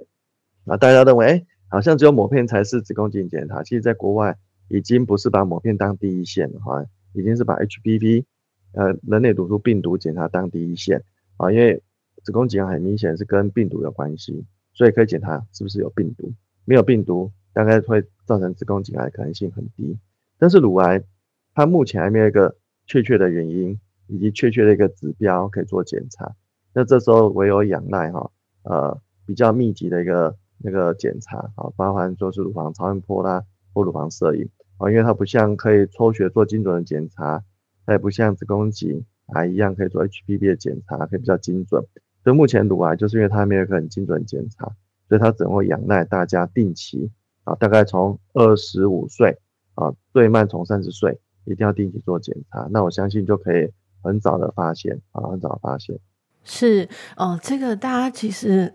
[0.66, 4.36] 啊，大家认为哎，好像只有抹片才是子宫颈检查，其实在国外。
[4.68, 8.24] 已经不是把抹片当第一线了哈，已经是把 HPV，
[8.77, 11.03] 呃，人类毒素病毒检查当第一线
[11.37, 11.83] 啊，因为
[12.22, 16.33] 子宫颈癌很明显是跟病毒有关系，所以可以检查是不是有病毒，
[16.64, 19.99] 没有病毒大概会造成子宫颈癌可能性很低。
[20.39, 21.03] 但是乳癌，
[21.55, 22.57] 它目前还没有一个
[22.87, 26.37] 确切的原因以及确切的一个指标可以做检查，
[26.72, 28.31] 那这时候唯有仰赖哈，
[28.62, 33.43] 呃，比较密集的一个那个检查啊，包含就是乳房超音波啦。
[33.74, 34.49] 或乳房摄影
[34.79, 37.45] 啊，因为它不像可以抽血做精准的检查，
[37.87, 41.82] 它也不像子宫颈癌一样可以做 HPV 的检查，可以比较精准。
[42.24, 44.66] 所以目前乳癌就是因为它没有一个很精准检查，
[45.09, 47.11] 所以它只能会仰赖大家定期
[47.45, 49.39] 啊，大概从二十五岁
[49.74, 52.68] 啊，最慢从三十岁，一定要定期做检查。
[52.70, 53.70] 那我相信就可以
[54.03, 55.99] 很早的发现啊，很早发现。
[56.43, 58.74] 是哦，这个大家其实。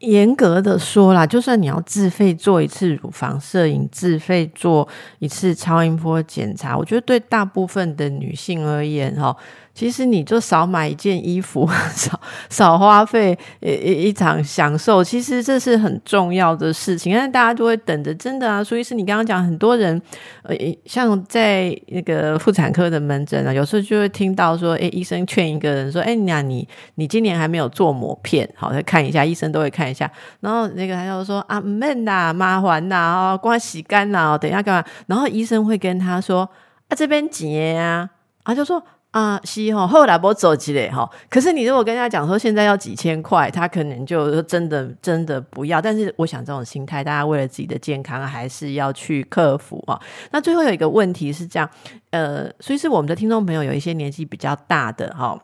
[0.00, 4.86] 严格的说啦，就算你要自费做一次乳房摄影，自费做
[5.18, 9.34] 一次超音波检查，我觉得对大部分的女性而言，哈。
[9.72, 17.14] 其实你就少买一件衣服， 少少花费一一场享受，其实这是很重要的事情。
[17.14, 18.62] 但是大家都会等着，真的啊。
[18.62, 20.00] 所以是你刚刚讲，很多人
[20.42, 20.54] 呃，
[20.84, 30.10] 像在那个妇产科的门诊啊，有时候就会听到说，哎，医生劝一个人说，哎，你你你今年还没有做膜片，好，再看一下，医生都会看一下。
[30.40, 34.84] 然后那个他就说啊，闷呐，麻烦呐，哦，光洗干呐，等一下干嘛？
[35.06, 36.48] 然后医生会跟他说
[36.88, 38.10] 啊，这边结啊，
[38.42, 38.82] 啊，就说。
[39.12, 41.10] 啊，是哈，后来我走起来哈。
[41.28, 45.82] 可是你如果跟他讲说现在要几千块，他可能就真的真的不要。
[45.82, 50.00] 但是我想这种心态，大家为了自己的健康，还是要去克服啊。
[50.30, 51.68] 那最后有一个问题是这样，
[52.10, 55.36] 呃，所以是我们的听众朋友有一些年纪比较大的哈，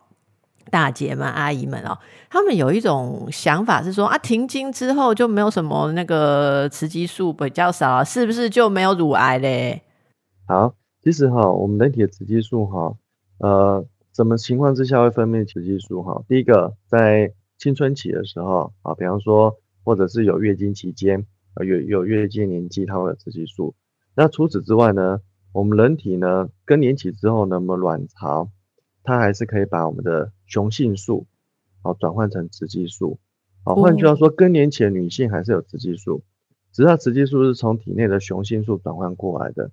[0.71, 1.99] 大姐们、阿姨们哦，
[2.31, 9.83] 他们有一种想法是说啊，停经之后就没有什么那个雌激素比较少，是不是就没有乳癌嘞？
[10.47, 12.95] 好，其实哈，我们人体的雌激素哈。
[13.39, 16.03] 呃，什么情况之下会分泌雌激素？
[16.03, 23.75] 哈，第一个在青春期的时候啊，比方说，或者是有月经期间，啊，有有月经年纪，它会有雌激素。
[24.15, 25.21] 那除此之外呢，
[25.53, 28.51] 我们人体呢，更年期之后呢，我们卵巢
[29.05, 31.27] 它还是可以把我们的雄性素，
[31.83, 33.19] 好转换成雌激素。
[33.65, 36.25] 好，换句话说，更年期的女性还是有雌激素，
[36.73, 39.71] 只是雌激素是从体内的雄性素转换过来的。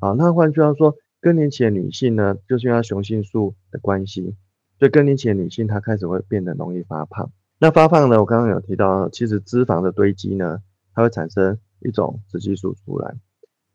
[0.00, 0.96] 好，那换句话说。
[1.26, 4.36] 更年期的女性呢，就是因为雄性素的关系，
[4.78, 7.32] 所以更年期的女性她开始会变得容易发胖。
[7.58, 10.60] 那发胖呢，我刚刚有提到，其实脂肪的堆积呢，
[10.94, 13.16] 它会产生一种雌激素出来。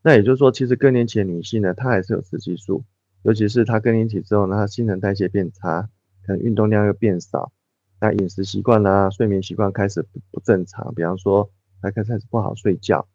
[0.01, 2.85] 那也就是说，其实更年期的女性呢，她还是有雌激素，
[3.23, 5.89] 尤其是她更年期之后呢，她新陈代谢变差，
[6.25, 7.51] 可能运动量又变少，
[7.99, 13.09] 那饮食习惯啊、睡眠习惯开始不不正常，比方说她开始不好睡觉。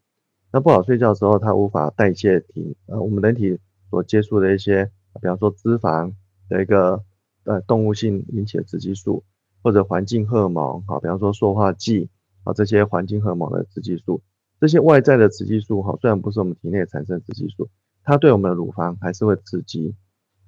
[0.52, 3.58] 那不好睡觉的时候，她无法代谢体呃我们人体。
[3.90, 6.12] 所接触的一些，比方说脂肪
[6.48, 7.02] 的一个
[7.44, 9.24] 呃动物性引起的雌激素，
[9.62, 12.08] 或者环境荷尔蒙，啊，比方说塑化剂
[12.44, 14.22] 啊这些环境荷尔蒙的雌激素，
[14.60, 17.68] 这些外在的雌激素哈，虽然不是我们体内产生雌激素，
[18.02, 19.94] 它对我们的乳房还是会刺激，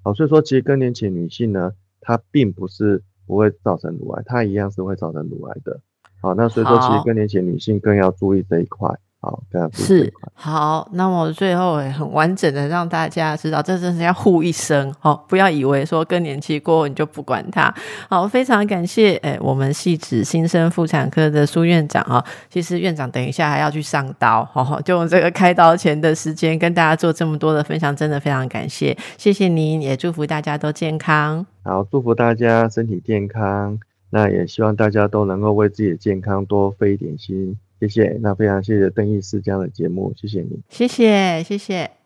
[0.02, 5.80] 好，所以说其实更年期女性呢，她并不是不会造成乳癌，她一样是会造成乳癌的，
[6.20, 8.98] 好，那所以说其实更年期女性更要注意这一块。
[9.20, 9.42] 好，
[9.72, 10.88] 是好。
[10.92, 15.20] 那么最后很完整的让大家知道，这真是要护一生哦！
[15.28, 17.74] 不要以为说更年期过后你就不管它。
[18.08, 22.24] 好，非常感谢诶，我们系指新生妇产科的苏院长啊。
[22.48, 31.44] 其实院长等一下还要去上刀，好， 就用这个开刀前的时间跟大家做这么多的分享，真的非常感谢，谢谢您，也祝福大家都健康。
[31.64, 33.80] 好，祝福大家身体健康。
[34.10, 37.58] 那也希望大家都能够为自己的健康多费一点心。
[37.80, 41.97] 谢谢，那非常谢谢邓医师这样的节目，谢谢你，谢谢，谢谢。